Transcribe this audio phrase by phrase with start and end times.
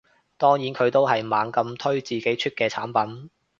[0.35, 3.29] 當然佢都係猛咁推自己出嘅產品